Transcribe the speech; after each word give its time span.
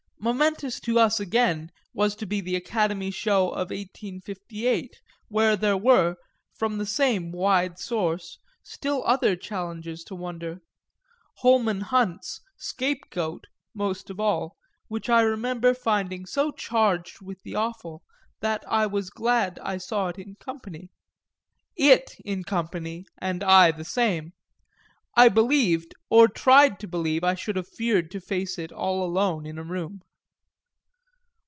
Momentous 0.23 0.79
to 0.81 0.99
us 0.99 1.19
again 1.19 1.71
was 1.95 2.15
to 2.15 2.27
be 2.27 2.41
the 2.41 2.55
Academy 2.55 3.09
show 3.09 3.47
of 3.49 3.71
1858, 3.71 4.95
where 5.29 5.55
there 5.57 5.75
were, 5.75 6.15
from 6.53 6.77
the 6.77 6.85
same 6.85 7.31
wide 7.31 7.79
source, 7.79 8.37
still 8.61 9.03
other 9.07 9.35
challenges 9.35 10.03
to 10.03 10.13
wonder, 10.13 10.61
Holman 11.39 11.81
Hunt's 11.81 12.39
Scapegoat 12.55 13.45
most 13.73 14.11
of 14.11 14.19
all, 14.19 14.57
which 14.89 15.09
I 15.09 15.21
remember 15.21 15.73
finding 15.73 16.27
so 16.27 16.51
charged 16.51 17.23
with 17.23 17.41
the 17.41 17.55
awful 17.55 18.03
that 18.41 18.63
I 18.67 18.85
was 18.85 19.09
glad 19.09 19.57
I 19.63 19.79
saw 19.79 20.09
it 20.09 20.19
in 20.19 20.35
company 20.35 20.91
it 21.75 22.11
in 22.23 22.43
company 22.43 23.07
and 23.17 23.43
I 23.43 23.71
the 23.71 23.83
same: 23.83 24.33
I 25.17 25.29
believed, 25.29 25.95
or 26.11 26.27
tried 26.27 26.79
to 26.81 26.87
believe, 26.87 27.23
I 27.23 27.33
should 27.33 27.55
have 27.55 27.67
feared 27.67 28.11
to 28.11 28.21
face 28.21 28.59
it 28.59 28.71
all 28.71 29.03
alone 29.03 29.47
in 29.47 29.57
a 29.57 29.63
room. 29.63 30.03